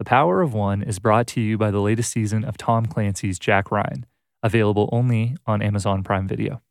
[0.00, 3.38] The Power of One is brought to you by the latest season of Tom Clancy's
[3.38, 4.06] Jack Ryan,
[4.42, 6.62] available only on Amazon Prime Video.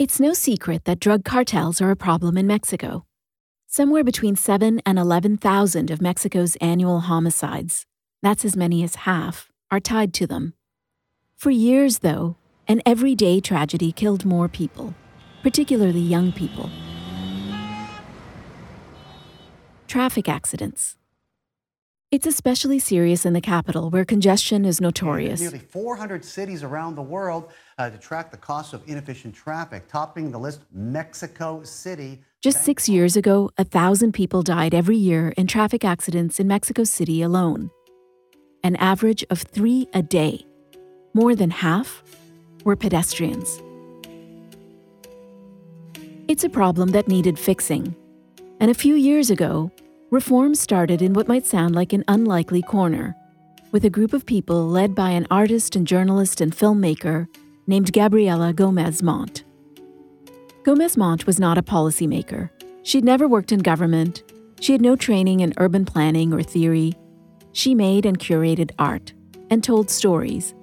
[0.00, 3.06] It's no secret that drug cartels are a problem in Mexico.
[3.68, 7.86] Somewhere between 7 and 11,000 of Mexico's annual homicides,
[8.20, 10.54] that's as many as half, are tied to them.
[11.36, 12.34] For years, though,
[12.66, 14.92] an everyday tragedy killed more people,
[15.44, 16.68] particularly young people.
[19.86, 20.96] Traffic accidents.
[22.12, 25.40] It's especially serious in the capital, where congestion is notorious.
[25.40, 29.88] Nearly 400 cities around the world uh, to track the cost of inefficient traffic.
[29.88, 32.22] Topping the list, Mexico City.
[32.40, 36.84] Just six years ago, a thousand people died every year in traffic accidents in Mexico
[36.84, 37.72] City alone.
[38.62, 40.46] An average of three a day.
[41.12, 42.04] More than half
[42.62, 43.60] were pedestrians.
[46.28, 47.96] It's a problem that needed fixing.
[48.60, 49.72] And a few years ago,
[50.10, 53.16] Reform started in what might sound like an unlikely corner,
[53.72, 57.26] with a group of people led by an artist and journalist and filmmaker
[57.66, 59.42] named Gabriella Gomez Mont.
[60.62, 62.50] Gomez Mont was not a policymaker.
[62.84, 64.22] She'd never worked in government.
[64.60, 66.92] She had no training in urban planning or theory.
[67.50, 69.12] She made and curated art,
[69.50, 70.54] and told stories,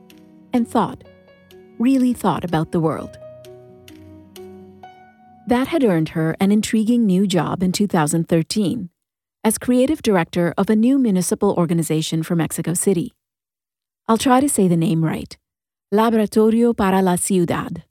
[0.54, 1.04] and thought,
[1.80, 3.18] really thought about the world.
[5.48, 8.90] That had earned her an intriguing new job in 2013
[9.46, 13.14] as creative director of a new municipal organization for Mexico City.
[14.08, 15.36] I'll try to say the name right
[15.92, 17.84] Laboratorio para la Ciudad,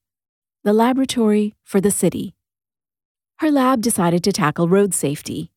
[0.64, 2.34] the laboratory for the city.
[3.40, 5.52] Her lab decided to tackle road safety,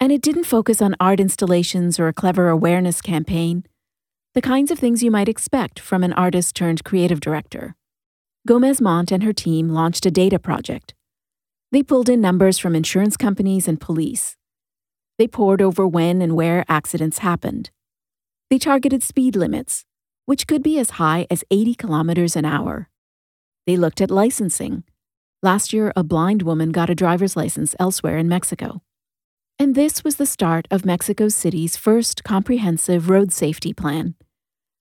[0.00, 3.64] and it didn't focus on art installations or a clever awareness campaign,
[4.32, 7.76] the kinds of things you might expect from an artist turned creative director.
[8.46, 10.94] Gomez Mont and her team launched a data project.
[11.72, 14.36] They pulled in numbers from insurance companies and police
[15.18, 17.70] they pored over when and where accidents happened.
[18.50, 19.84] They targeted speed limits,
[20.26, 22.88] which could be as high as 80 kilometers an hour.
[23.66, 24.84] They looked at licensing.
[25.42, 28.82] Last year, a blind woman got a driver's license elsewhere in Mexico.
[29.58, 34.14] And this was the start of Mexico City's first comprehensive road safety plan,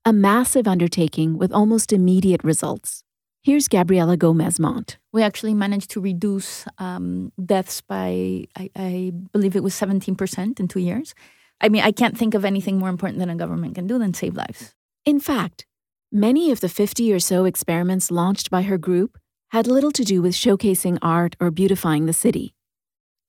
[0.03, 3.03] a massive undertaking with almost immediate results.
[3.45, 4.97] Here's Gabriella Gomez Mont.
[5.13, 10.67] We actually managed to reduce um, deaths by, I, I, believe it was 17% in
[10.67, 11.13] two years.
[11.61, 14.15] I mean, I can't think of anything more important than a government can do than
[14.15, 14.73] save lives.
[15.05, 15.67] In fact,
[16.11, 19.19] many of the 50 or so experiments launched by her group
[19.51, 22.55] had little to do with showcasing art or beautifying the city.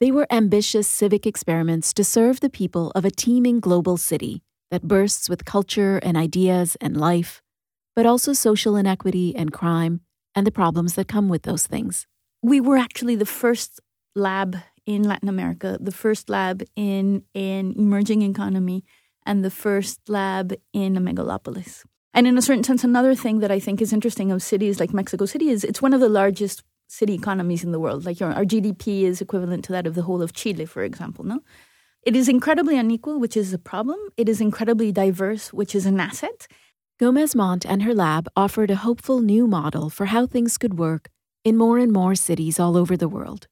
[0.01, 4.89] They were ambitious civic experiments to serve the people of a teeming global city that
[4.89, 7.43] bursts with culture and ideas and life,
[7.95, 10.01] but also social inequity and crime
[10.37, 12.07] and the problems that come with those things.
[12.43, 13.81] We were actually the first
[14.15, 18.85] lab in Latin America, the first lab in an emerging economy,
[19.25, 21.83] and the first lab in a megalopolis.
[22.15, 24.95] And in a certain sense, another thing that I think is interesting of cities like
[24.95, 28.07] Mexico City is it's one of the largest city economies in the world.
[28.07, 31.25] Like our GDP is equivalent to that of the whole of Chile, for example.
[31.25, 31.41] No,
[32.03, 33.99] it is incredibly unequal, which is a problem.
[34.17, 36.47] It is incredibly diverse, which is an asset.
[36.99, 41.11] Gomez Mont and her lab offered a hopeful new model for how things could work
[41.45, 43.49] in more and more cities all over the world.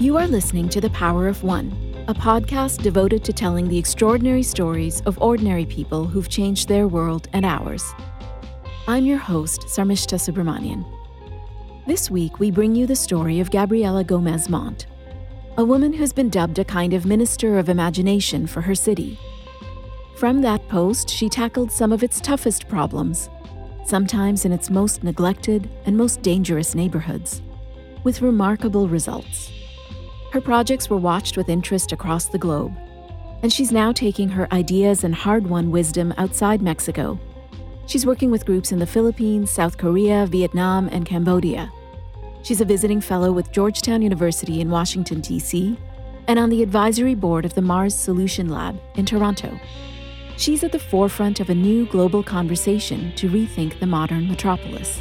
[0.00, 1.70] You are listening to The Power of One,
[2.08, 7.28] a podcast devoted to telling the extraordinary stories of ordinary people who've changed their world
[7.32, 7.84] and ours.
[8.88, 10.84] I'm your host, Sarmishta Subramanian.
[11.86, 14.88] This week, we bring you the story of Gabriella Gomez Mont,
[15.56, 19.16] a woman who's been dubbed a kind of minister of imagination for her city.
[20.16, 23.30] From that post, she tackled some of its toughest problems,
[23.86, 27.42] sometimes in its most neglected and most dangerous neighborhoods,
[28.04, 29.50] with remarkable results.
[30.32, 32.72] Her projects were watched with interest across the globe,
[33.42, 37.18] and she's now taking her ideas and hard won wisdom outside Mexico.
[37.86, 41.72] She's working with groups in the Philippines, South Korea, Vietnam, and Cambodia.
[42.42, 45.78] She's a visiting fellow with Georgetown University in Washington, D.C.,
[46.28, 49.58] and on the advisory board of the Mars Solution Lab in Toronto
[50.40, 55.00] she's at the forefront of a new global conversation to rethink the modern metropolis.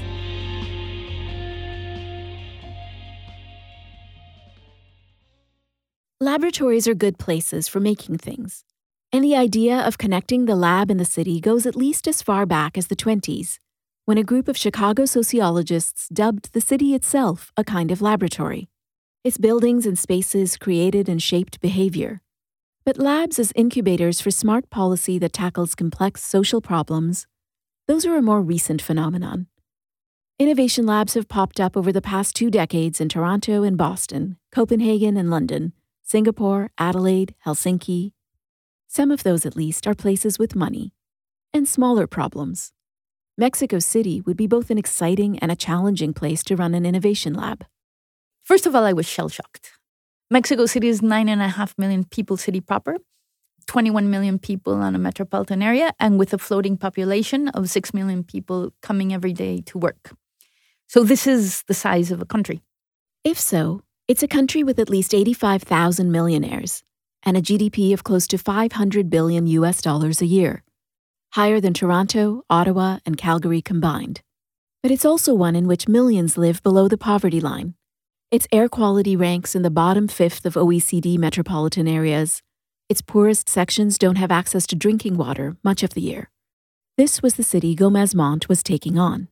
[6.19, 8.65] Laboratories are good places for making things,
[9.13, 12.45] and the idea of connecting the lab and the city goes at least as far
[12.45, 13.57] back as the 20s,
[14.03, 18.67] when a group of Chicago sociologists dubbed the city itself a kind of laboratory.
[19.23, 22.21] Its buildings and spaces created and shaped behavior,
[22.89, 27.27] but labs as incubators for smart policy that tackles complex social problems,
[27.87, 29.45] those are a more recent phenomenon.
[30.39, 35.17] Innovation labs have popped up over the past two decades in Toronto and Boston, Copenhagen
[35.17, 38.13] and London, Singapore, Adelaide, Helsinki,
[38.87, 40.91] Some of those, at least, are places with money
[41.53, 42.73] and smaller problems.
[43.37, 47.35] Mexico City would be both an exciting and a challenging place to run an innovation
[47.35, 47.65] lab.
[48.43, 49.73] First of all, I was shell shocked.
[50.31, 52.97] Mexico City is nine and a half million people city proper,
[53.65, 58.23] 21 million people on a metropolitan area, and with a floating population of 6 million
[58.23, 60.11] people coming every day to work.
[60.87, 62.61] So, this is the size of a country.
[63.23, 66.83] If so, it's a country with at least 85,000 millionaires
[67.23, 70.63] and a GDP of close to 500 billion US dollars a year
[71.33, 74.21] higher than Toronto, Ottawa, and Calgary combined.
[74.81, 77.75] But it's also one in which millions live below the poverty line.
[78.31, 82.43] Its air quality ranks in the bottom fifth of OECD metropolitan areas.
[82.87, 86.29] Its poorest sections don't have access to drinking water much of the year.
[86.95, 89.29] This was the city Gomez Mont was taking on.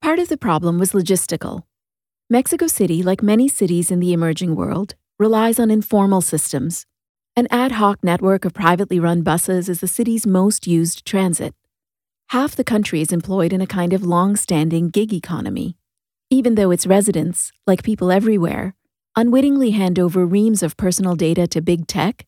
[0.00, 1.64] Part of the problem was logistical.
[2.30, 6.86] Mexico City, like many cities in the emerging world, relies on informal systems,
[7.34, 11.56] an ad hoc network of privately run buses is the city's most used transit.
[12.28, 15.76] Half the country is employed in a kind of long standing gig economy.
[16.32, 18.74] Even though its residents, like people everywhere,
[19.14, 22.24] unwittingly hand over reams of personal data to big tech,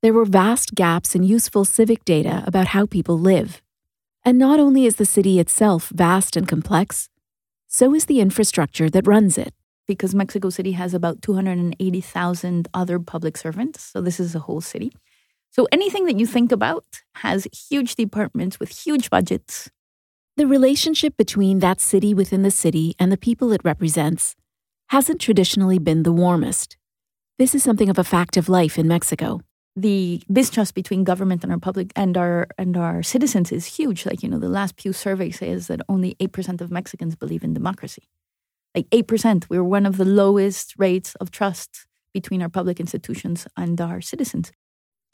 [0.00, 3.60] there were vast gaps in useful civic data about how people live.
[4.24, 7.10] And not only is the city itself vast and complex,
[7.68, 9.52] so is the infrastructure that runs it
[9.86, 13.82] because Mexico City has about 280,000 other public servants.
[13.82, 14.94] So this is a whole city.
[15.50, 19.70] So anything that you think about has huge departments with huge budgets.
[20.36, 24.34] The relationship between that city within the city and the people it represents
[24.88, 26.76] hasn't traditionally been the warmest.
[27.38, 29.40] This is something of a fact of life in Mexico.
[29.76, 34.04] The mistrust between government and our public and our and our citizens is huge.
[34.04, 37.54] Like, you know, the last Pew survey says that only 8% of Mexicans believe in
[37.54, 38.08] democracy
[38.74, 39.44] like 8%.
[39.48, 44.52] we're one of the lowest rates of trust between our public institutions and our citizens.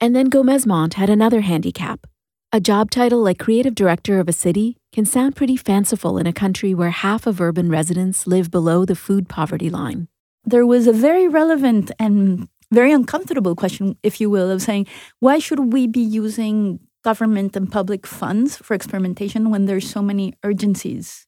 [0.00, 2.06] And then Gomez Mont had another handicap.
[2.52, 6.32] A job title like creative director of a city can sound pretty fanciful in a
[6.32, 10.08] country where half of urban residents live below the food poverty line.
[10.44, 14.86] There was a very relevant and very uncomfortable question, if you will, of saying,
[15.20, 20.34] why should we be using government and public funds for experimentation when there's so many
[20.42, 21.26] urgencies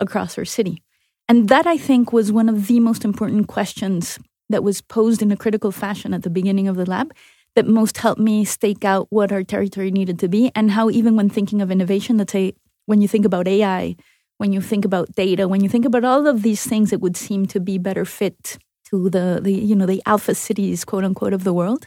[0.00, 0.82] across our city?
[1.28, 4.18] And that, I think, was one of the most important questions
[4.48, 7.12] that was posed in a critical fashion at the beginning of the lab
[7.54, 11.16] that most helped me stake out what our territory needed to be and how, even
[11.16, 12.54] when thinking of innovation, let's say
[12.88, 13.96] when you think about AI,
[14.38, 17.18] when you think about data, when you think about all of these things that would
[17.18, 18.56] seem to be better fit
[18.88, 21.86] to the, the you know the alpha cities, quote unquote, of the world,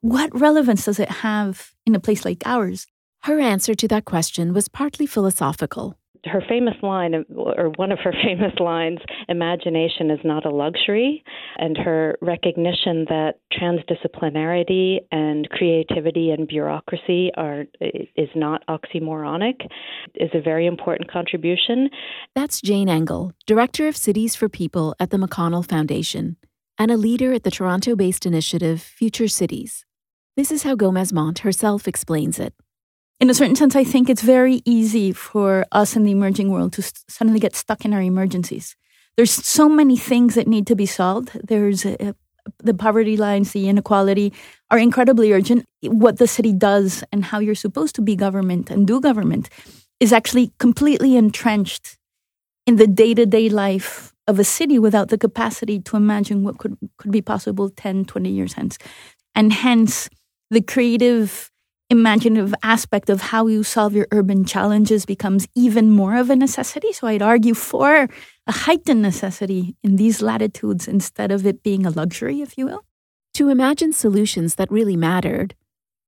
[0.00, 2.88] what relevance does it have in a place like ours?
[3.22, 8.12] Her answer to that question was partly philosophical her famous line, or one of her
[8.24, 11.24] famous lines, imagination is not a luxury,
[11.58, 19.66] and her recognition that transdisciplinarity and creativity and bureaucracy are is not oxymoronic
[20.14, 21.88] is a very important contribution.
[22.34, 26.36] That's Jayne Engle, Director of Cities for People at the McConnell Foundation,
[26.78, 29.84] and a leader at the Toronto-based initiative Future Cities.
[30.36, 32.54] This is how Gomez Mont herself explains it
[33.20, 36.72] in a certain sense, I think it's very easy for us in the emerging world
[36.74, 38.76] to suddenly get stuck in our emergencies.
[39.16, 41.38] There's so many things that need to be solved.
[41.44, 42.14] There's a,
[42.58, 44.32] the poverty lines, the inequality
[44.70, 45.66] are incredibly urgent.
[45.82, 49.50] What the city does and how you're supposed to be government and do government
[49.98, 51.98] is actually completely entrenched
[52.66, 56.56] in the day to day life of a city without the capacity to imagine what
[56.58, 58.78] could, could be possible 10, 20 years hence.
[59.34, 60.08] And hence,
[60.50, 61.50] the creative
[61.90, 66.92] imaginative aspect of how you solve your urban challenges becomes even more of a necessity.
[66.92, 68.08] So I'd argue for
[68.46, 72.84] a heightened necessity in these latitudes instead of it being a luxury, if you will.
[73.34, 75.54] To imagine solutions that really mattered,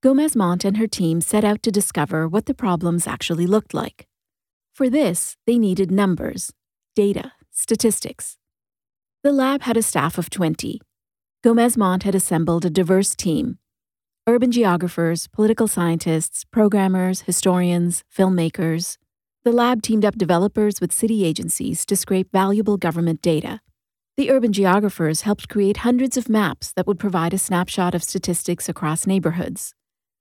[0.03, 4.07] Gomez Mont and her team set out to discover what the problems actually looked like.
[4.73, 6.53] For this, they needed numbers,
[6.95, 8.39] data, statistics.
[9.23, 10.81] The lab had a staff of 20.
[11.45, 13.59] Gomez Mont had assembled a diverse team
[14.29, 18.97] urban geographers, political scientists, programmers, historians, filmmakers.
[19.45, 23.61] The lab teamed up developers with city agencies to scrape valuable government data.
[24.17, 28.69] The urban geographers helped create hundreds of maps that would provide a snapshot of statistics
[28.69, 29.75] across neighborhoods,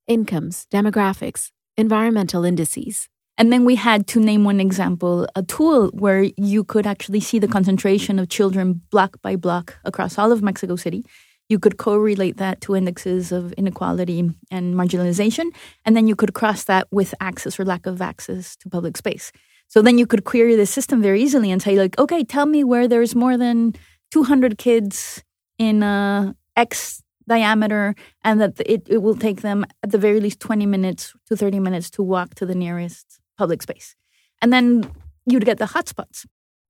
[0.07, 3.07] incomes, demographics, environmental indices.
[3.37, 7.37] And then we had, to name one example, a tool where you could actually see
[7.37, 11.05] the concentration of children block by block across all of Mexico City
[11.51, 15.51] you could correlate that to indexes of inequality and marginalization.
[15.85, 19.33] And then you could cross that with access or lack of access to public space.
[19.67, 22.63] So then you could query the system very easily and say, like, okay, tell me
[22.63, 23.73] where there's more than
[24.11, 25.23] 200 kids
[25.57, 30.39] in uh, X diameter and that it, it will take them at the very least
[30.39, 33.95] 20 minutes to 30 minutes to walk to the nearest public space.
[34.41, 34.89] And then
[35.25, 36.25] you'd get the hotspots.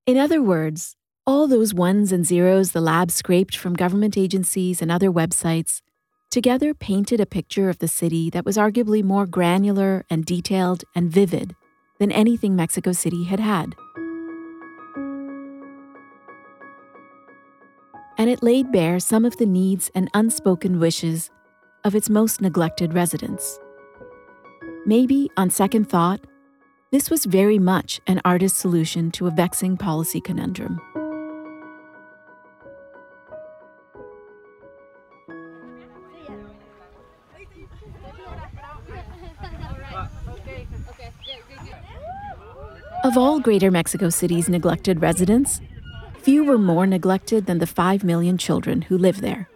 [0.05, 0.95] In other words,
[1.31, 5.81] all those ones and zeros the lab scraped from government agencies and other websites
[6.29, 11.09] together painted a picture of the city that was arguably more granular and detailed and
[11.09, 11.55] vivid
[11.99, 13.73] than anything Mexico City had had.
[18.17, 21.31] And it laid bare some of the needs and unspoken wishes
[21.85, 23.57] of its most neglected residents.
[24.85, 26.19] Maybe, on second thought,
[26.91, 30.81] this was very much an artist's solution to a vexing policy conundrum.
[43.03, 45.59] Of all Greater Mexico City's neglected residents,
[46.19, 49.49] few were more neglected than the 5 million children who live there.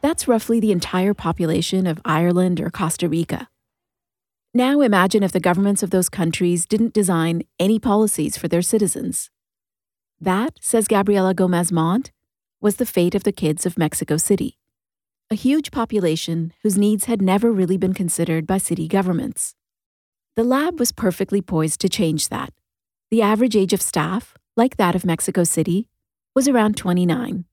[0.00, 3.48] That's roughly the entire population of Ireland or Costa Rica.
[4.54, 9.28] Now imagine if the governments of those countries didn't design any policies for their citizens.
[10.18, 12.12] That, says Gabriella Gomez Mont,
[12.62, 14.56] was the fate of the kids of Mexico City,
[15.30, 19.54] a huge population whose needs had never really been considered by city governments.
[20.36, 22.52] The lab was perfectly poised to change that.
[23.12, 25.88] The average age of staff, like that of Mexico City,
[26.34, 27.44] was around 29.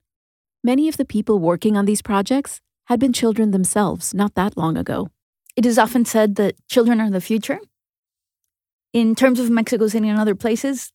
[0.63, 4.77] Many of the people working on these projects had been children themselves not that long
[4.77, 5.09] ago.
[5.55, 7.59] It is often said that children are the future.
[8.93, 10.91] In terms of Mexico City and other places,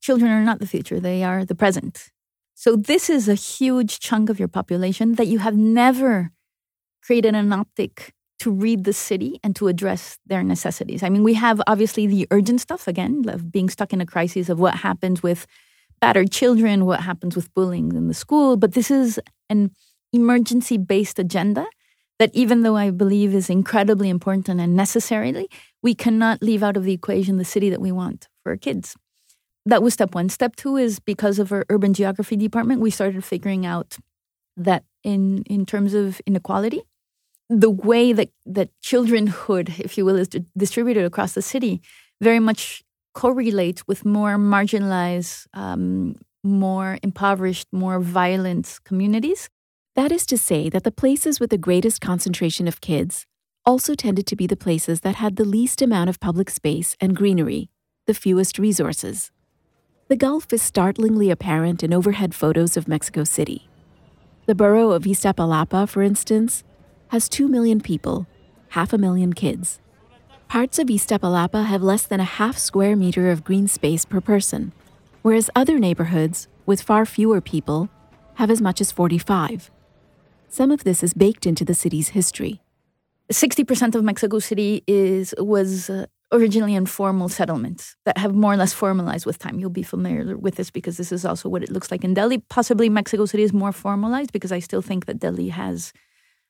[0.00, 2.10] children are not the future, they are the present.
[2.54, 6.32] So, this is a huge chunk of your population that you have never
[7.00, 11.02] created an optic to read the city and to address their necessities.
[11.02, 14.48] I mean, we have obviously the urgent stuff again, of being stuck in a crisis
[14.48, 15.46] of what happens with
[16.00, 19.70] battered children, what happens with bullying in the school, but this is an
[20.12, 21.66] emergency based agenda
[22.18, 25.48] that even though I believe is incredibly important and necessarily,
[25.82, 28.96] we cannot leave out of the equation the city that we want for our kids.
[29.66, 30.28] That was step one.
[30.28, 33.98] Step two is because of our urban geography department, we started figuring out
[34.56, 36.82] that in in terms of inequality,
[37.48, 41.80] the way that, that childrenhood, if you will, is distributed across the city
[42.20, 42.82] very much
[43.14, 49.48] correlates with more marginalized, um, more impoverished, more violent communities.
[49.94, 53.26] That is to say, that the places with the greatest concentration of kids
[53.64, 57.16] also tended to be the places that had the least amount of public space and
[57.16, 57.70] greenery,
[58.06, 59.30] the fewest resources.
[60.08, 63.68] The gulf is startlingly apparent in overhead photos of Mexico City.
[64.46, 66.62] The borough of Iztapalapa, for instance,
[67.08, 68.26] has 2 million people,
[68.70, 69.80] half a million kids.
[70.48, 74.72] Parts of Iztapalapa have less than a half square meter of green space per person,
[75.22, 77.88] whereas other neighborhoods, with far fewer people,
[78.34, 79.70] have as much as 45.
[80.48, 82.60] Some of this is baked into the city's history.
[83.32, 88.72] 60% of Mexico City is was uh, originally informal settlements that have more or less
[88.72, 89.58] formalized with time.
[89.58, 92.38] You'll be familiar with this because this is also what it looks like in Delhi.
[92.38, 95.92] Possibly Mexico City is more formalized because I still think that Delhi has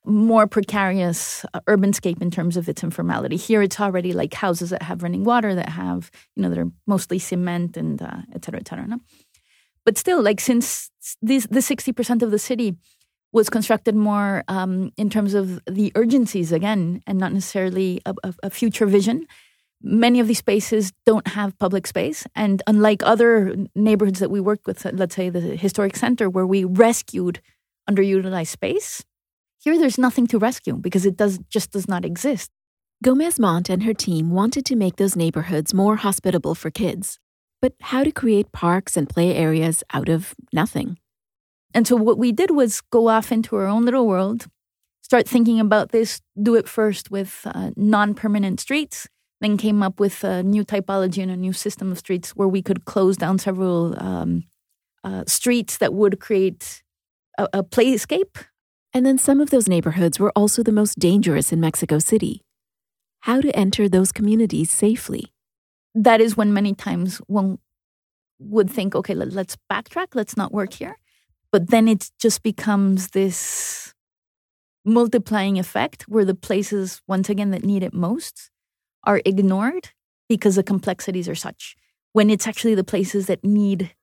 [0.05, 3.35] more precarious uh, urbanscape in terms of its informality.
[3.35, 6.71] Here, it's already like houses that have running water, that have you know that are
[6.85, 8.87] mostly cement and uh, et cetera, et cetera.
[8.87, 8.99] No?
[9.85, 10.89] But still, like since
[11.21, 12.75] this, the sixty percent of the city
[13.33, 18.33] was constructed more um, in terms of the urgencies again, and not necessarily a, a,
[18.43, 19.27] a future vision.
[19.81, 24.65] Many of these spaces don't have public space, and unlike other neighborhoods that we worked
[24.65, 27.41] with, let's say the historic center, where we rescued
[27.87, 29.05] underutilized space,
[29.67, 32.49] here, there's nothing to rescue because it does just does not exist.
[33.03, 37.19] Gomez Mont and her team wanted to make those neighborhoods more hospitable for kids.
[37.61, 40.97] But how to create parks and play areas out of nothing?
[41.73, 44.47] And so, what we did was go off into our own little world,
[45.01, 49.09] start thinking about this, do it first with uh, non permanent streets,
[49.41, 52.61] then came up with a new typology and a new system of streets where we
[52.61, 54.45] could close down several um,
[55.03, 56.83] uh, streets that would create
[57.37, 58.45] a, a playscape
[58.97, 62.41] and then some of those neighborhoods were also the most dangerous in Mexico City.
[63.19, 65.31] How to enter those communities safely?
[65.93, 67.59] That is when many times one
[68.39, 70.97] would think, okay, let, us backtrack, let's not work here.
[71.51, 73.93] But then it just becomes this
[74.83, 78.49] multiplying effect where the places, once again, that need it most
[79.03, 79.89] are ignored
[80.27, 81.75] because the complexities are such.
[82.13, 83.93] When it's actually the places that need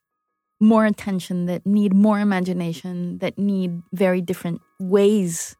[0.60, 5.56] more attention, that need more imagination, that need very different ways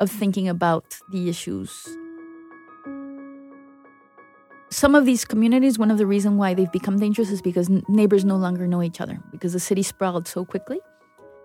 [0.00, 1.88] of thinking about the issues.
[4.70, 8.24] Some of these communities, one of the reasons why they've become dangerous is because neighbors
[8.24, 10.80] no longer know each other, because the city sprawled so quickly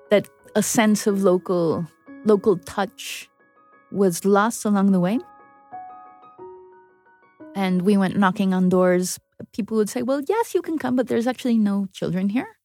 [0.10, 1.86] that a sense of local
[2.26, 3.30] local touch
[3.92, 5.20] was lost along the way.
[7.56, 9.20] And we went knocking on doors.
[9.54, 12.58] People would say, Well, yes, you can come, but there's actually no children here.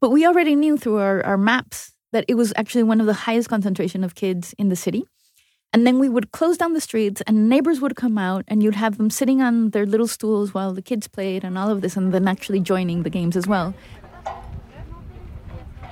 [0.00, 3.14] But we already knew through our, our maps that it was actually one of the
[3.14, 5.04] highest concentration of kids in the city.
[5.74, 8.74] And then we would close down the streets, and neighbors would come out, and you'd
[8.74, 11.96] have them sitting on their little stools while the kids played and all of this,
[11.96, 13.74] and then actually joining the games as well.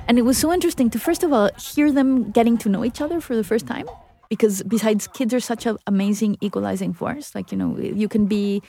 [0.07, 3.01] And it was so interesting to, first of all, hear them getting to know each
[3.01, 3.89] other for the first time.
[4.29, 7.35] Because besides, kids are such an amazing equalizing force.
[7.35, 8.63] Like, you know, you can be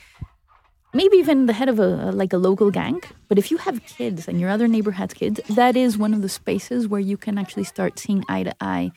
[0.94, 4.28] maybe even the head of a like a local gang but if you have kids
[4.28, 7.38] and your other neighbor has kids that is one of the spaces where you can
[7.38, 8.92] actually start seeing eye to eye.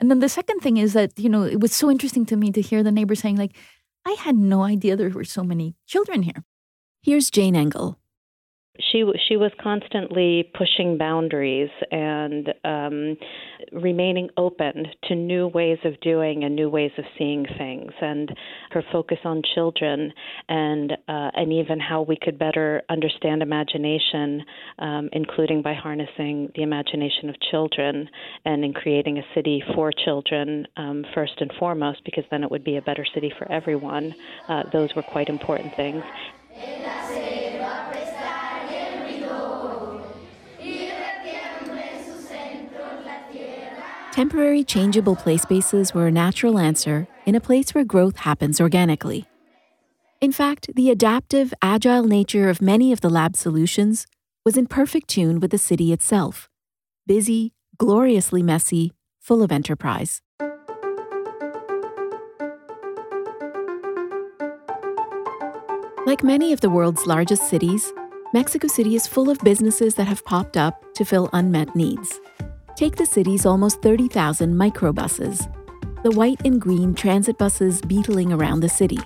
[0.00, 2.50] And then the second thing is that you know it was so interesting to me
[2.52, 3.54] to hear the neighbor saying like
[4.06, 6.44] i had no idea there were so many children here.
[7.02, 7.99] Here's jayne engle
[8.90, 13.16] she she was constantly pushing boundaries and um,
[13.72, 17.92] remaining open to new ways of doing and new ways of seeing things.
[18.00, 18.30] And
[18.70, 20.12] her focus on children
[20.48, 24.42] and uh, and even how we could better understand imagination,
[24.78, 28.08] um, including by harnessing the imagination of children
[28.44, 32.64] and in creating a city for children um, first and foremost, because then it would
[32.64, 34.14] be a better city for everyone.
[34.48, 36.02] Uh, those were quite important things.
[44.20, 49.26] Temporary changeable play spaces were a natural answer in a place where growth happens organically.
[50.20, 54.06] In fact, the adaptive, agile nature of many of the lab solutions
[54.44, 56.50] was in perfect tune with the city itself
[57.06, 60.20] busy, gloriously messy, full of enterprise.
[66.04, 67.90] Like many of the world's largest cities,
[68.34, 72.20] Mexico City is full of businesses that have popped up to fill unmet needs.
[72.80, 75.52] Take the city's almost 30,000 microbuses,
[76.02, 78.96] the white and green transit buses beetling around the city.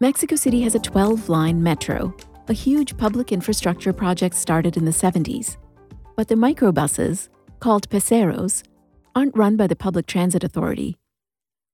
[0.00, 2.16] Mexico City has a 12 line metro,
[2.48, 5.58] a huge public infrastructure project started in the 70s.
[6.16, 7.28] But the microbuses,
[7.60, 8.62] called peseros,
[9.14, 10.96] aren't run by the Public Transit Authority.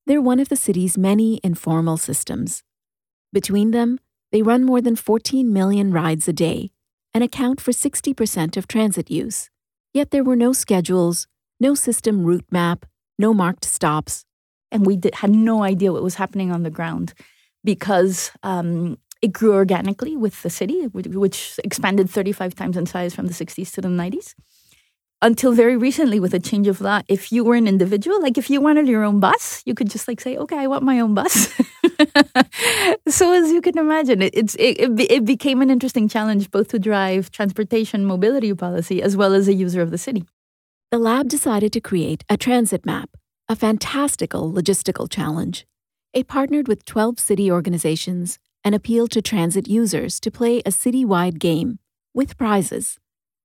[0.07, 2.65] They're one of the city's many informal systems.
[3.33, 4.01] Between them,
[4.33, 6.73] they run more than 14 million rides a day
[7.15, 9.49] and account for 60% of transit use.
[9.95, 11.29] Yet there were no schedules,
[11.61, 12.85] no system route map,
[13.19, 14.25] no marked stops.
[14.73, 17.15] And we did, had no idea what was happening on the ground
[17.63, 23.29] because um, it grew organically with the city, which expanded 35 times in size from
[23.29, 24.35] the 60s to the 90s
[25.25, 28.49] until very recently with a change of law if you were an individual like if
[28.51, 31.15] you wanted your own bus you could just like say okay i want my own
[31.15, 31.53] bus.
[33.09, 36.69] So as you can imagine it, it's it, it, it became an interesting challenge both
[36.69, 40.25] to drive transportation mobility policy as well as a user of the city.
[40.91, 43.11] The lab decided to create a transit map
[43.47, 45.67] a fantastical logistical challenge.
[46.15, 51.39] It partnered with 12 city organizations and appealed to transit users to play a citywide
[51.39, 51.79] game
[52.15, 52.99] with prizes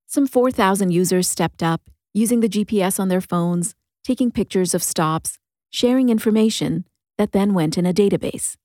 [0.10, 1.82] some 4,000 users stepped up,
[2.16, 5.38] using the GPS on their phones, taking pictures of stops,
[5.70, 6.86] sharing information
[7.20, 8.58] that then went in a database.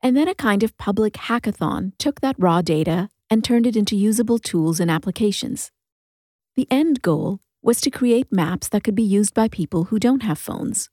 [0.00, 3.96] And then a kind of public hackathon took that raw data and turned it into
[3.96, 5.72] usable tools and applications.
[6.54, 10.22] The end goal was to create maps that could be used by people who don't
[10.22, 10.90] have phones.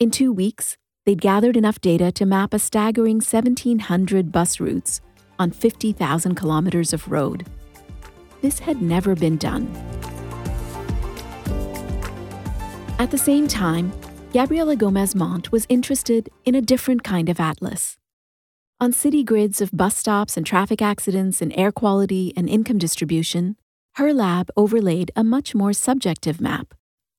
[0.00, 5.00] In two weeks, they'd gathered enough data to map a staggering 1,700 bus routes
[5.38, 7.46] on 50,000 kilometers of road
[8.40, 9.66] this had never been done.
[12.98, 13.92] At the same time,
[14.32, 17.96] Gabriella Gomez Mont was interested in a different kind of atlas.
[18.80, 23.56] On city grids of bus stops and traffic accidents and air quality and income distribution,
[23.94, 26.74] her lab overlaid a much more subjective map.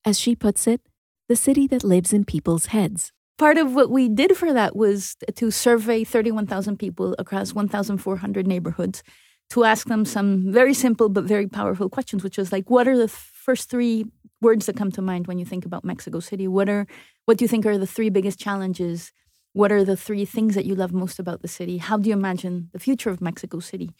[0.05, 0.81] As she puts it,
[1.27, 3.11] the city that lives in people's heads.
[3.37, 9.03] Part of what we did for that was to survey 31,000 people across 1,400 neighborhoods
[9.51, 12.97] to ask them some very simple but very powerful questions, which was like, what are
[12.97, 14.05] the first three
[14.41, 16.47] words that come to mind when you think about Mexico City?
[16.47, 16.85] What are
[17.25, 19.11] what do you think are the three biggest challenges?
[19.53, 21.77] What are the three things that you love most about the city?
[21.77, 23.91] How do you imagine the future of Mexico City?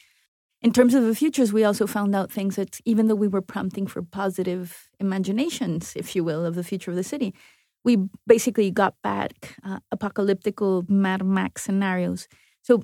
[0.62, 3.42] In terms of the futures, we also found out things that even though we were
[3.42, 7.34] prompting for positive imaginations, if you will, of the future of the city,
[7.86, 12.28] we basically got back uh, apocalyptical Mad Max scenarios.
[12.62, 12.84] So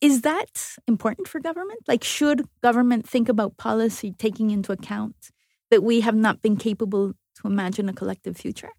[0.00, 1.80] is that important for government?
[1.86, 5.30] Like, should government think about policy taking into account
[5.70, 8.70] that we have not been capable to imagine a collective future?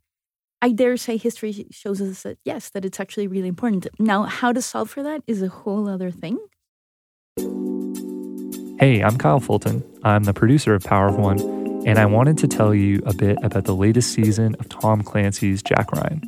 [0.62, 3.88] I dare say history shows us that yes, that it's actually really important.
[4.00, 6.40] Now, how to solve for that is a whole other thing.
[8.80, 9.84] Hey, I'm Kyle Fulton.
[10.04, 11.40] I'm the producer of Power of One,
[11.86, 15.62] and I wanted to tell you a bit about the latest season of Tom Clancy's
[15.62, 16.22] Jack Ryan.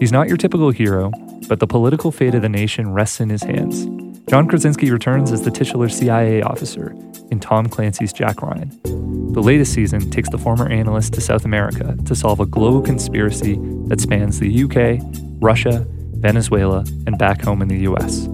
[0.00, 1.12] He's not your typical hero,
[1.48, 3.86] but the political fate of the nation rests in his hands.
[4.26, 6.96] John Krasinski returns as the titular CIA officer
[7.30, 8.70] in Tom Clancy's Jack Ryan.
[9.32, 13.58] The latest season takes the former analyst to South America to solve a global conspiracy
[13.88, 15.04] that spans the UK,
[15.42, 18.24] Russia, Venezuela, and back home in the US.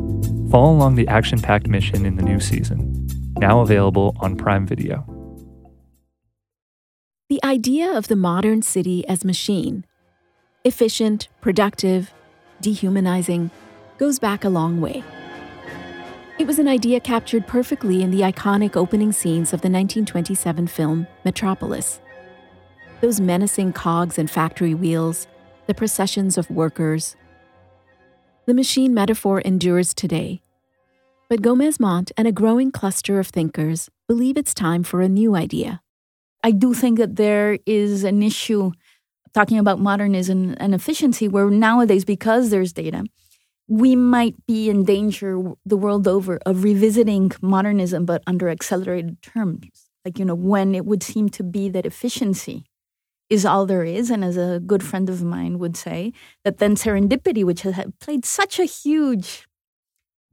[0.51, 5.05] Follow along the action packed mission in the new season, now available on Prime Video.
[7.29, 9.85] The idea of the modern city as machine,
[10.65, 12.13] efficient, productive,
[12.61, 13.51] dehumanizing,
[13.99, 15.03] goes back a long way.
[16.41, 21.07] It was an idea captured perfectly in the iconic opening scenes of the 1927 film
[21.23, 22.01] Metropolis.
[23.03, 25.27] Those menacing cogs and factory wheels,
[25.67, 27.15] the processions of workers.
[28.47, 30.41] The machine metaphor endures today.
[31.29, 35.35] But Gomez Mont and a growing cluster of thinkers believe it's time for a new
[35.37, 35.83] idea.
[36.43, 38.73] I do think that there is an issue
[39.35, 43.05] talking about modernism and efficiency where nowadays, because there's data,
[43.71, 49.91] we might be in danger the world over of revisiting modernism, but under accelerated terms.
[50.05, 52.67] Like, you know, when it would seem to be that efficiency
[53.31, 54.11] is all there is.
[54.11, 56.13] And as a good friend of mine would say,
[56.45, 59.47] that then serendipity, which has played such a huge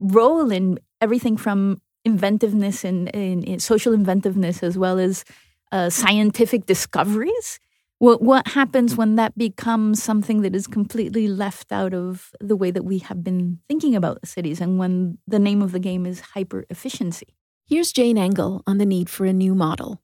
[0.00, 5.24] role in everything from inventiveness and, in social inventiveness as well as
[5.70, 7.60] uh, scientific discoveries,
[7.98, 8.98] what, what happens mm.
[8.98, 13.22] when that becomes something that is completely left out of the way that we have
[13.22, 17.34] been thinking about cities and when the name of the game is hyper efficiency?
[17.66, 20.00] Here's Jayne Engle on the need for a new model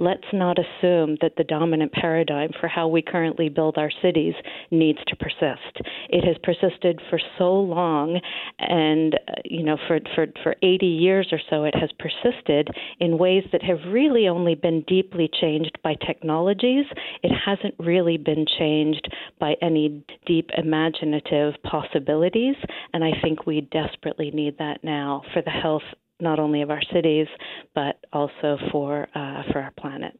[0.00, 4.32] let's not assume that the dominant paradigm for how we currently build our cities
[4.70, 5.86] needs to persist.
[6.08, 8.18] It has persisted for so long,
[8.58, 13.18] and uh, you know, for for for 80 years or so, it has persisted in
[13.18, 16.86] ways that have really only been deeply changed by technologies.
[17.22, 22.56] It hasn't really been changed by any deep imaginative possibilities,
[22.94, 25.82] and I think we desperately need that now for the health
[26.20, 27.26] not only of our cities,
[27.74, 30.18] but also for, uh, for our planet.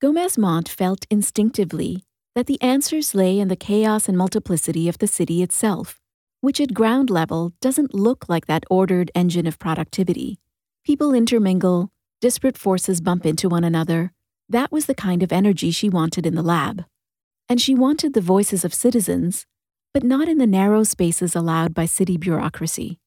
[0.00, 5.08] Gomez Mont felt instinctively that the answers lay in the chaos and multiplicity of the
[5.08, 6.00] city itself,
[6.40, 10.38] which at ground level doesn't look like that ordered engine of productivity.
[10.84, 14.12] People intermingle, disparate forces bump into one another.
[14.48, 16.84] That was the kind of energy she wanted in the lab.
[17.48, 19.46] And she wanted the voices of citizens,
[19.92, 23.00] but not in the narrow spaces allowed by city bureaucracy.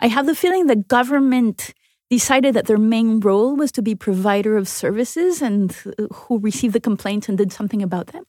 [0.00, 1.72] I have the feeling that government
[2.10, 6.74] decided that their main role was to be provider of services and uh, who received
[6.74, 8.24] the complaints and did something about them.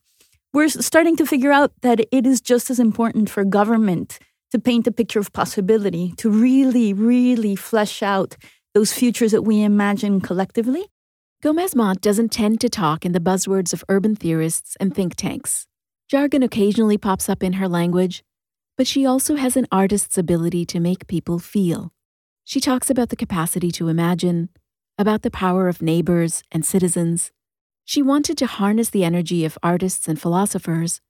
[0.53, 4.19] We're starting to figure out that it is just as important for government
[4.51, 8.37] to paint a picture of possibility, to really, really flesh out
[8.73, 10.85] those futures that we imagine collectively.
[11.41, 15.67] Gomez Mont doesn't tend to talk in the buzzwords of urban theorists and think tanks.
[16.09, 18.23] Jargon occasionally pops up in her language,
[18.77, 21.91] but she also has an artist's ability to make people feel.
[22.47, 24.49] She talks about the capacity to imagine,
[24.99, 27.31] about the power of neighbors and citizens.
[27.85, 31.01] She wanted to harness the energy of artists and philosophers,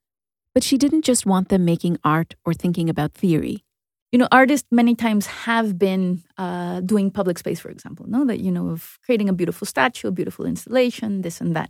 [0.54, 3.64] but she didn't just want them making art or thinking about theory.
[4.12, 8.40] You know, artists many times have been uh, doing public space, for example, no, that
[8.40, 11.68] you know of creating a beautiful statue, a beautiful installation, this and that.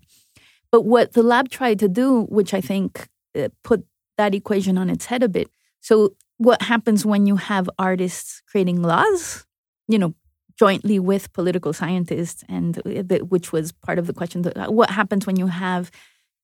[0.70, 3.84] But what the lab tried to do, which I think uh, put
[4.16, 5.50] that equation on its head a bit.
[5.80, 9.45] So, what happens when you have artists creating laws
[9.88, 10.14] you know,
[10.58, 12.80] jointly with political scientists, and
[13.28, 15.90] which was part of the question: uh, what happens when you have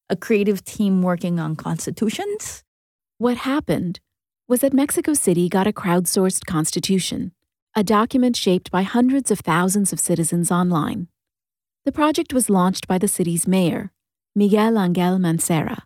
[0.08, 2.62] a creative team working on constitutions?
[3.18, 4.00] What happened
[4.48, 7.32] was that Mexico City got a crowdsourced constitution,
[7.74, 11.08] a document shaped by hundreds of thousands of citizens online.
[11.84, 13.92] The project was launched by the city's mayor,
[14.34, 15.82] Miguel Angel Mancera,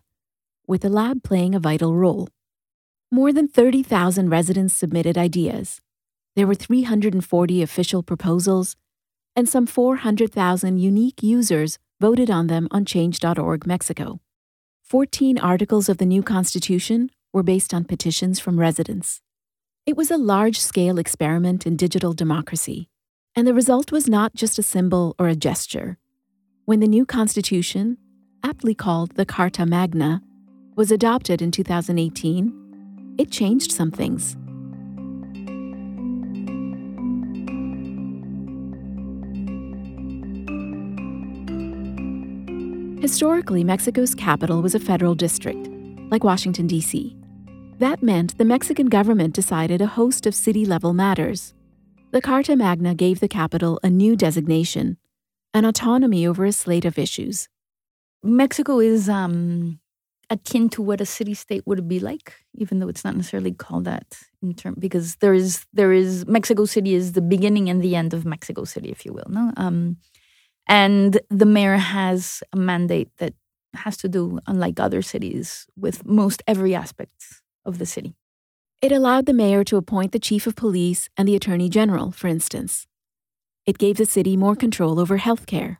[0.67, 2.27] with the lab playing a vital role.
[3.11, 5.81] More than 30,000 residents submitted ideas,
[6.37, 8.75] there were 340 official proposals,
[9.35, 14.21] and some 400,000 unique users voted on them on Change.org Mexico.
[14.83, 19.19] 14 articles of the new Constitution were based on petitions from residents.
[19.87, 22.87] It was a large scale experiment in digital democracy,
[23.35, 25.97] and the result was not just a symbol or a gesture.
[26.65, 27.97] When the new Constitution,
[28.43, 30.21] aptly called the Carta Magna,
[30.75, 34.37] was adopted in 2018, it changed some things.
[42.99, 45.69] Historically, Mexico's capital was a federal district,
[46.09, 47.15] like Washington, D.C.
[47.77, 51.53] That meant the Mexican government decided a host of city level matters.
[52.09, 54.97] The Carta Magna gave the capital a new designation,
[55.53, 57.47] an autonomy over a slate of issues.
[58.23, 59.79] Mexico is um,
[60.31, 63.85] akin to what a city state would be like, even though it's not necessarily called
[63.85, 67.95] that in term because there is there is Mexico City is the beginning and the
[67.95, 69.27] end of Mexico City, if you will.
[69.29, 69.97] No, um,
[70.67, 73.33] and the mayor has a mandate that
[73.73, 78.15] has to do, unlike other cities, with most every aspect of the city.
[78.81, 82.27] It allowed the mayor to appoint the chief of police and the attorney general, for
[82.27, 82.85] instance.
[83.65, 85.77] It gave the city more control over healthcare.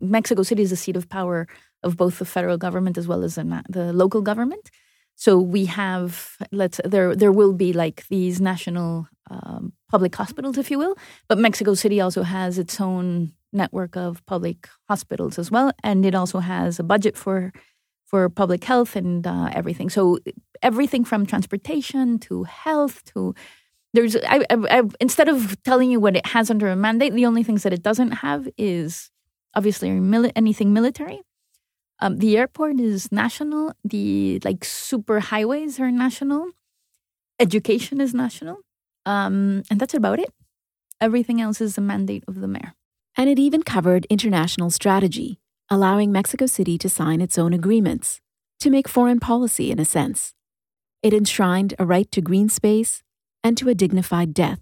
[0.00, 1.46] Mexico City is the seat of power
[1.82, 4.70] of both the federal government as well as the, the local government.
[5.16, 10.70] So we have let's there there will be like these national um, public hospitals, if
[10.70, 10.96] you will,
[11.28, 16.14] but Mexico City also has its own network of public hospitals as well, and it
[16.14, 17.52] also has a budget for
[18.06, 19.90] for public health and uh, everything.
[19.90, 20.18] So
[20.62, 23.34] everything from transportation to health to
[23.94, 27.26] there's I, I, I, instead of telling you what it has under a mandate, the
[27.26, 29.10] only things that it doesn't have is
[29.54, 29.88] obviously
[30.34, 31.22] anything military
[32.00, 33.72] um, the airport is national.
[33.84, 36.50] The like super highways are national.
[37.38, 38.58] Education is national,
[39.06, 40.30] um, and that's about it.
[41.00, 42.74] Everything else is the mandate of the mayor.
[43.16, 45.38] And it even covered international strategy,
[45.70, 48.20] allowing Mexico City to sign its own agreements,
[48.60, 50.34] to make foreign policy in a sense.
[51.02, 53.02] It enshrined a right to green space
[53.42, 54.60] and to a dignified death.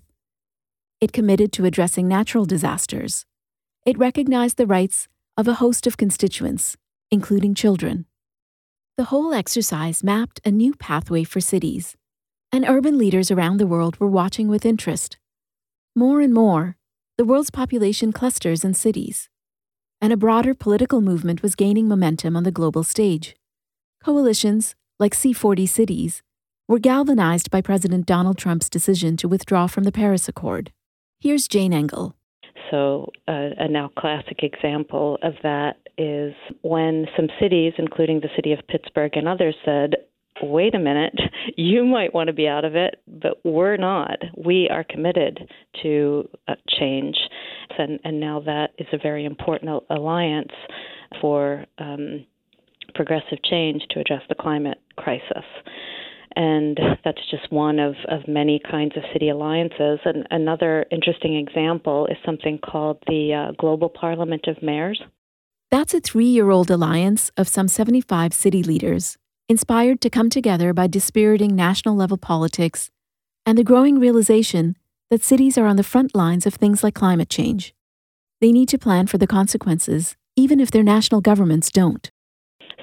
[1.01, 3.25] It committed to addressing natural disasters.
[3.87, 6.77] It recognized the rights of a host of constituents,
[7.11, 8.07] including children.
[8.97, 11.97] The whole exercise mapped a new pathway for cities,
[12.53, 15.17] and urban leaders around the world were watching with interest.
[15.97, 16.77] More and more,
[17.18, 19.29] the world's population clusters in cities,
[20.01, 23.37] and a broader political movement was gaining momentum on the global stage.
[24.03, 26.22] Coalitions, like C40 Cities,
[26.68, 30.72] were galvanized by President Donald Trump's decision to withdraw from the Paris Accord.
[31.20, 32.16] Here's Jayne Engle.
[32.70, 38.53] So, uh, a now classic example of that is when some cities, including the city
[38.53, 39.96] of Pittsburgh and others, said,
[40.42, 41.14] wait a minute,
[41.57, 44.18] you might want to be out of it, but we're not.
[44.37, 45.40] We are committed
[45.83, 47.16] to uh, change.
[47.78, 50.52] And, and now that is a very important alliance
[51.20, 52.26] for um,
[52.94, 55.44] progressive change to address the climate crisis.
[56.35, 59.98] And that's just one of, of many kinds of city alliances.
[60.05, 65.00] And another interesting example is something called the uh, Global Parliament of Mayors.
[65.70, 69.16] That's a three year old alliance of some 75 city leaders,
[69.53, 72.91] inspired to come together by dispiriting national level politics
[73.45, 74.75] and the growing realization
[75.11, 77.75] that cities are on the front lines of things like climate change.
[78.41, 82.11] They need to plan for the consequences, even if their national governments don't.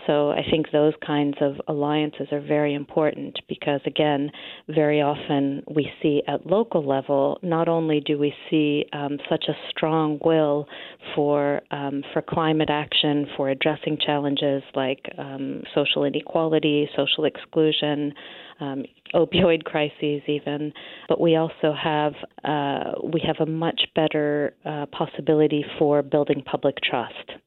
[0.10, 4.32] So I think those kinds of alliances are very important because, again,
[4.67, 9.54] very often we see at local level, not only do we see um, such a
[9.69, 10.67] strong will
[11.13, 18.12] for um, for climate action, for addressing challenges like um, social inequality, social exclusion.
[18.60, 20.72] Um, opioid crises even
[21.08, 26.76] but we also have uh, we have a much better uh, possibility for building public
[26.84, 27.38] trust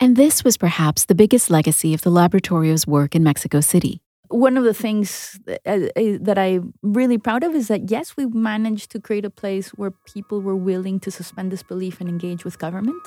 [0.00, 4.00] and this was perhaps the biggest legacy of the laboratorio's work in Mexico City.
[4.28, 5.88] One of the things uh, uh,
[6.20, 9.90] that I'm really proud of is that, yes, we managed to create a place where
[10.12, 13.02] people were willing to suspend disbelief and engage with government.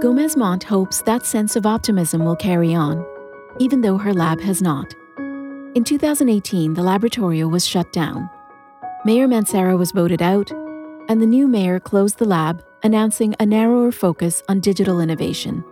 [0.00, 3.04] Gomez Mont hopes that sense of optimism will carry on,
[3.58, 4.94] even though her lab has not.
[5.74, 8.30] In 2018, the laboratorio was shut down
[9.06, 10.50] Mayor Mancera was voted out,
[11.08, 15.64] and the new mayor closed the lab, announcing a narrower focus on digital innovation.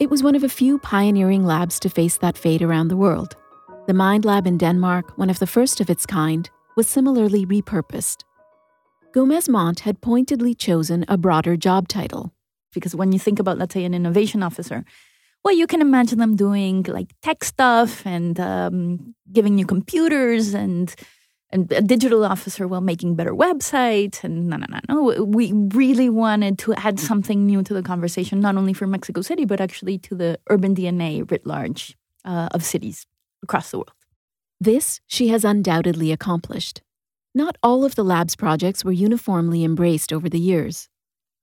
[0.00, 3.36] It was one of a few pioneering labs to face that fate around the world.
[3.86, 8.24] The Mind Lab in Denmark, one of the first of its kind, was similarly repurposed.
[9.14, 12.32] Gomez Mont had pointedly chosen a broader job title.
[12.74, 14.84] Because when you think about, let's say, an innovation officer,
[15.44, 20.92] well, you can imagine them doing like tech stuff and um, giving you computers and
[21.50, 25.24] and a digital officer while making better websites and no no no no.
[25.24, 29.44] We really wanted to add something new to the conversation not only for mexico city
[29.44, 33.06] but actually to the urban dna writ large uh, of cities
[33.42, 33.92] across the world.
[34.60, 36.82] This she has undoubtedly accomplished.
[37.34, 40.88] Not all of the lab's projects were uniformly embraced over the years.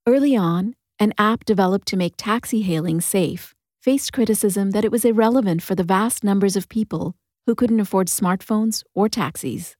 [0.06, 5.06] Early on an app developed to make taxi hailing safe faced criticism that it was
[5.06, 7.15] irrelevant for the vast numbers of people
[7.46, 9.76] who couldn't afford smartphones or taxis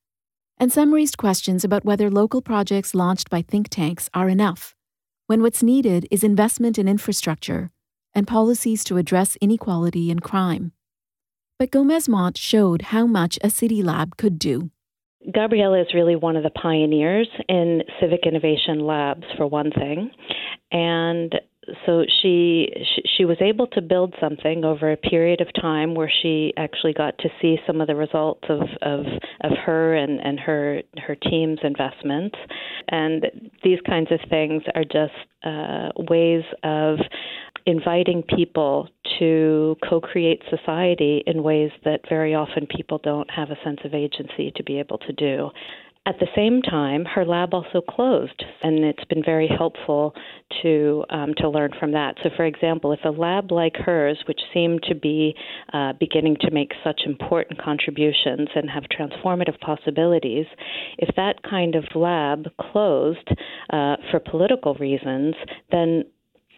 [0.57, 4.75] and some raised questions about whether local projects launched by think tanks are enough,
[5.27, 7.71] when what's needed is investment in infrastructure
[8.13, 10.71] and policies to address inequality and crime.
[11.59, 14.71] But Gomez Mont showed how much a city lab could do.
[15.33, 20.11] Gabriella is really one of the pioneers in civic innovation labs, for one thing.
[20.71, 21.33] And
[21.86, 26.12] so she, she she was able to build something over a period of time where
[26.21, 29.06] she actually got to see some of the results of of,
[29.41, 32.38] of her and, and her her team's investments
[32.89, 33.25] and
[33.63, 36.97] these kinds of things are just uh, ways of
[37.65, 38.88] inviting people
[39.19, 43.93] to co create society in ways that very often people don't have a sense of
[43.93, 45.49] agency to be able to do.
[46.07, 50.13] At the same time, her lab also closed, and it's been very helpful
[50.61, 52.15] to um, to learn from that.
[52.21, 55.33] So, for example, if a lab like hers, which seemed to be
[55.73, 60.45] uh, beginning to make such important contributions and have transformative possibilities,
[60.99, 63.27] if that kind of lab closed
[63.71, 65.33] uh, for political reasons,
[65.71, 66.03] then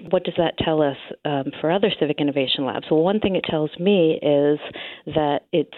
[0.09, 2.85] what does that tell us um, for other civic innovation labs?
[2.91, 4.59] Well, one thing it tells me is
[5.07, 5.71] that it's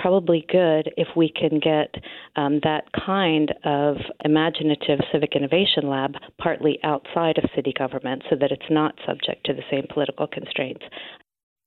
[0.00, 1.94] probably good if we can get
[2.36, 8.52] um, that kind of imaginative civic innovation lab partly outside of city government so that
[8.52, 10.84] it's not subject to the same political constraints.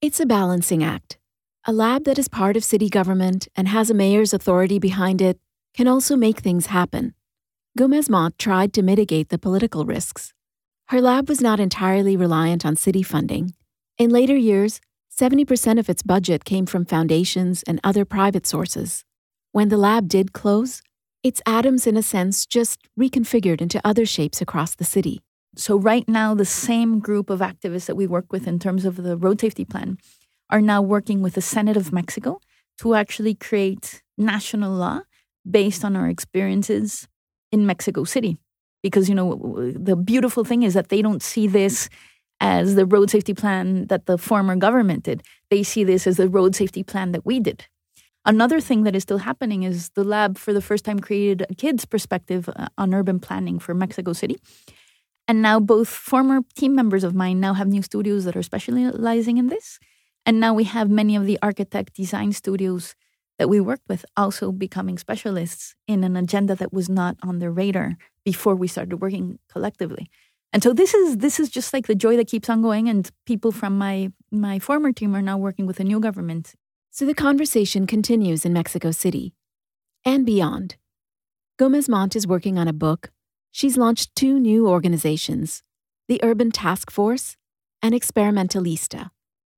[0.00, 1.18] It's a balancing act.
[1.66, 5.38] A lab that is part of city government and has a mayor's authority behind it
[5.74, 7.14] can also make things happen.
[7.76, 10.32] Gomez Mont tried to mitigate the political risks.
[10.88, 13.54] Her lab was not entirely reliant on city funding.
[13.98, 19.04] In later years, 70% of its budget came from foundations and other private sources.
[19.52, 20.82] When the lab did close,
[21.22, 25.20] its atoms, in a sense, just reconfigured into other shapes across the city.
[25.56, 28.96] So, right now, the same group of activists that we work with in terms of
[28.96, 29.98] the road safety plan
[30.48, 32.40] are now working with the Senate of Mexico
[32.78, 35.00] to actually create national law
[35.48, 37.08] based on our experiences
[37.52, 38.38] in Mexico City
[38.82, 41.88] because you know the beautiful thing is that they don't see this
[42.40, 45.22] as the road safety plan that the former government did.
[45.50, 47.66] They see this as the road safety plan that we did.
[48.24, 51.54] Another thing that is still happening is the lab for the first time created a
[51.54, 54.38] kids perspective uh, on urban planning for Mexico City.
[55.26, 59.38] And now both former team members of mine now have new studios that are specializing
[59.38, 59.78] in this.
[60.26, 62.94] And now we have many of the architect design studios
[63.38, 67.50] that we worked with also becoming specialists in an agenda that was not on their
[67.50, 70.10] radar before we started working collectively.
[70.52, 73.08] And so this is this is just like the joy that keeps on going and
[73.26, 76.54] people from my my former team are now working with a new government.
[76.90, 79.32] So the conversation continues in Mexico City
[80.04, 80.76] and beyond.
[81.56, 83.10] Gomez Mont is working on a book.
[83.52, 85.62] She's launched two new organizations,
[86.08, 87.36] the Urban Task Force
[87.82, 89.10] and Experimentalista.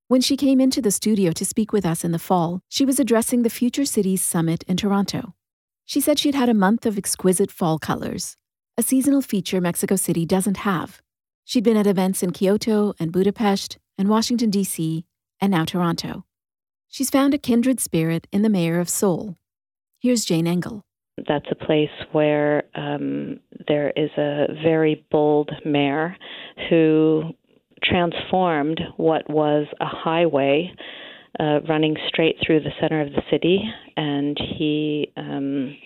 [0.08, 3.00] When she came into the studio to speak with us in the fall, she was
[3.00, 5.34] addressing the Future Cities Summit in Toronto.
[5.86, 8.36] She said she'd had a month of exquisite fall colors,
[8.78, 11.02] a seasonal feature Mexico City doesn't have.
[11.44, 15.04] She'd been at events in Kyoto and Budapest and Washington, D.C.,
[15.40, 16.24] and now Toronto.
[16.88, 19.36] She's found a kindred spirit in the mayor of Seoul.
[20.00, 20.82] Here's Jayne Engle.
[21.28, 26.16] That's a place where um, there is a very bold mayor
[26.70, 27.24] who
[27.84, 30.72] transformed what was a highway
[31.38, 33.60] uh, running straight through the center of the city,
[33.96, 35.76] and he um,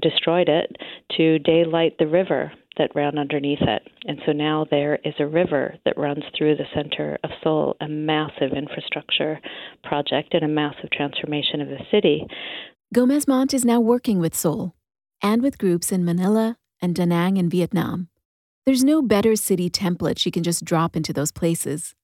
[0.00, 0.76] destroyed it
[1.16, 3.82] to daylight the river that ran underneath it.
[4.06, 7.88] And so now there is a river that runs through the center of Seoul, a
[7.88, 9.38] massive infrastructure
[9.84, 12.26] project and a massive transformation of the city.
[12.94, 14.74] Gomez Mont is now working with Seoul
[15.22, 18.08] and with groups in Manila and Da Nang in Vietnam
[18.64, 21.94] there's no better city template she can just drop into those places.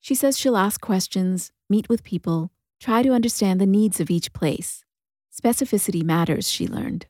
[0.00, 4.32] She says she'll ask questions, meet with people, try to understand the needs of each
[4.32, 4.84] place.
[5.32, 7.06] Specificity matters, she learned.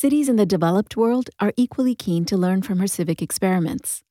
[0.00, 4.02] Cities in the developed world are equally keen to learn from her civic experiments.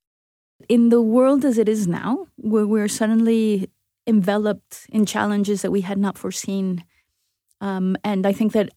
[0.68, 3.72] In the world as it is now, where we're suddenly
[4.06, 6.84] enveloped in challenges that we had not foreseen,
[7.60, 8.70] um, and I think that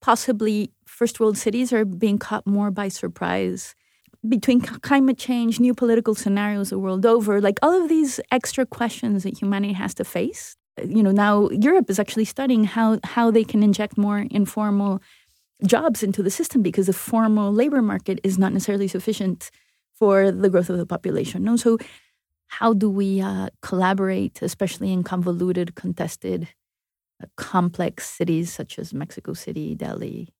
[0.00, 3.74] possibly first world cities are being caught more by surprise
[4.28, 9.24] between climate change, new political scenarios the world over, like all of these extra questions
[9.24, 10.56] that humanity has to face.
[10.84, 15.02] You know, now Europe is actually studying how how they can inject more informal
[15.66, 19.50] jobs into the system because the formal labor market is not necessarily sufficient
[19.94, 21.44] for the growth of the population.
[21.44, 21.78] No, so
[22.48, 26.48] how do we uh, collaborate, especially in convoluted, contested,
[27.22, 30.34] uh, complex cities such as Mexico City, Delhi,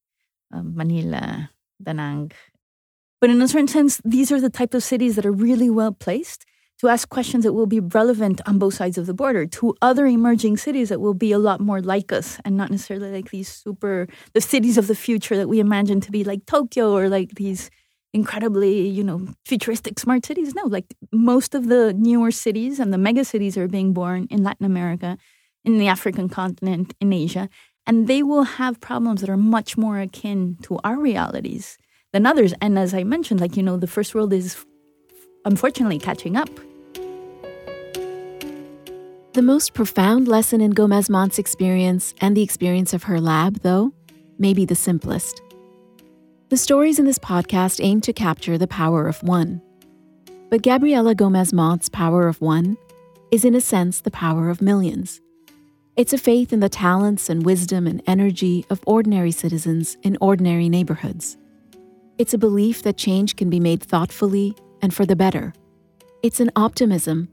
[0.52, 1.50] um, Manila,
[1.82, 2.32] Da Nang,
[3.20, 5.92] but in a certain sense, these are the type of cities that are really well
[5.92, 6.44] placed
[6.84, 10.06] to ask questions that will be relevant on both sides of the border to other
[10.06, 13.48] emerging cities that will be a lot more like us and not necessarily like these
[13.48, 17.36] super, the cities of the future that we imagine to be like Tokyo or like
[17.36, 17.70] these
[18.12, 20.54] incredibly, you know, futuristic smart cities.
[20.54, 24.44] No, like most of the newer cities and the mega cities are being born in
[24.44, 25.16] Latin America,
[25.64, 27.48] in the African continent, in Asia.
[27.86, 31.78] And they will have problems that are much more akin to our realities
[32.12, 32.52] than others.
[32.60, 34.64] And as I mentioned, like, you know, the first world is
[35.46, 36.50] unfortunately catching up.
[39.34, 43.92] The most profound lesson in Gomez Mont's experience and the experience of her lab, though,
[44.38, 45.42] may be the simplest.
[46.50, 49.60] The stories in this podcast aim to capture the power of one.
[50.50, 52.76] But Gabriella Gomez Mont's power of one
[53.32, 55.20] is, in a sense, the power of millions.
[55.96, 60.68] It's a faith in the talents and wisdom and energy of ordinary citizens in ordinary
[60.68, 61.36] neighborhoods.
[62.18, 65.52] It's a belief that change can be made thoughtfully and for the better.
[66.22, 67.28] It's an optimism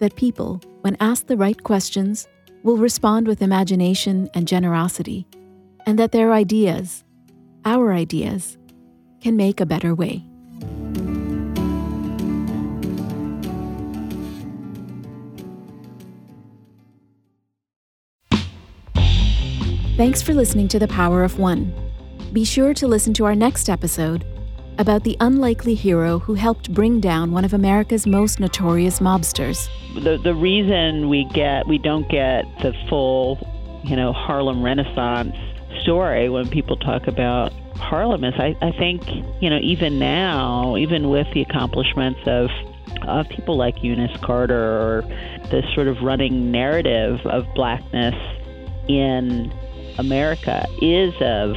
[0.00, 2.28] that people, when asked the right questions,
[2.62, 5.26] will respond with imagination and generosity,
[5.86, 7.04] and that their ideas,
[7.64, 8.58] our ideas,
[9.22, 10.22] can make a better way.
[19.96, 21.72] Thanks for listening to The Power of One.
[22.34, 24.26] Be sure to listen to our next episode
[24.78, 29.68] about the unlikely hero who helped bring down one of America's most notorious mobsters.
[30.02, 33.38] The the reason we get we don't get the full,
[33.84, 35.36] you know, Harlem Renaissance
[35.82, 39.02] story when people talk about Harlem is I, I think,
[39.40, 42.50] you know, even now, even with the accomplishments of
[43.02, 45.02] of people like Eunice Carter or
[45.50, 48.14] this sort of running narrative of blackness
[48.88, 49.52] in
[49.98, 51.56] America is of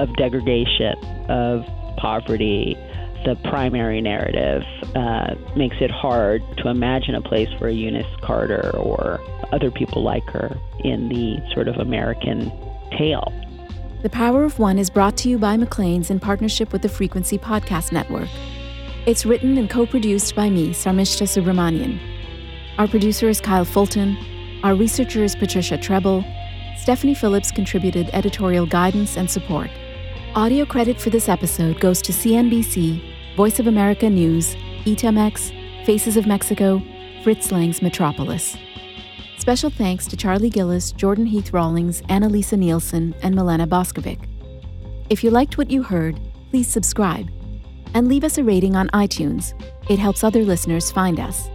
[0.00, 0.94] of degradation,
[1.28, 1.64] of
[2.02, 2.76] poverty.
[3.24, 4.64] The primary narrative
[4.96, 9.20] uh, makes it hard to imagine a place for Eunice Carter or
[9.52, 12.50] other people like her in the sort of American
[12.98, 13.32] tale.
[14.02, 17.38] The Power of One is brought to you by Maclean's in partnership with the Frequency
[17.38, 18.28] Podcast Network.
[19.06, 22.00] It's written and co produced by me, Sarmishta Subramanian.
[22.78, 24.16] Our producer is Kyle Fulton.
[24.64, 26.24] Our researcher is Patricia Treble.
[26.76, 29.70] Stephanie Phillips contributed editorial guidance and support.
[30.34, 34.56] Audio credit for this episode goes to CNBC, Voice of America News,
[34.86, 36.82] ETMX, Faces of Mexico,
[37.22, 38.56] Fritz Lang's Metropolis.
[39.36, 44.26] Special thanks to Charlie Gillis, Jordan Heath Rawlings, Annalisa Nielsen, and Milena Boskovic.
[45.10, 46.18] If you liked what you heard,
[46.48, 47.28] please subscribe
[47.92, 49.52] and leave us a rating on iTunes.
[49.90, 51.50] It helps other listeners find us.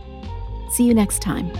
[0.69, 1.51] See you next time.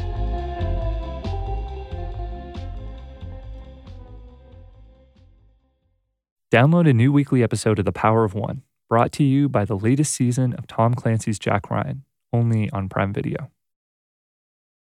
[6.49, 9.75] Download a new weekly episode of The Power of One, brought to you by the
[9.75, 13.51] latest season of Tom Clancy's Jack Ryan, only on Prime Video.